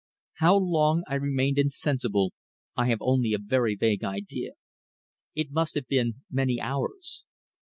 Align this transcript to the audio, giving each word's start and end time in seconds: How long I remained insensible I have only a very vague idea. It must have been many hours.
How 0.37 0.55
long 0.57 1.03
I 1.07 1.13
remained 1.13 1.59
insensible 1.59 2.33
I 2.75 2.87
have 2.87 2.97
only 3.03 3.33
a 3.35 3.37
very 3.37 3.75
vague 3.75 4.03
idea. 4.03 4.53
It 5.35 5.51
must 5.51 5.75
have 5.75 5.87
been 5.87 6.23
many 6.31 6.59
hours. 6.59 7.23